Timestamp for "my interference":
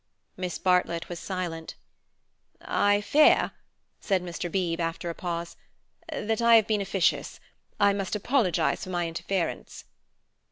8.89-9.83